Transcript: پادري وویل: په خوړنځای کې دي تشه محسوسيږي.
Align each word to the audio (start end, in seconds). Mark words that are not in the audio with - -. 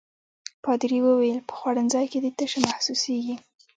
پادري 0.63 0.99
وویل: 1.03 1.37
په 1.47 1.53
خوړنځای 1.59 2.05
کې 2.11 2.19
دي 2.23 2.31
تشه 2.37 2.59
محسوسيږي. 2.69 3.35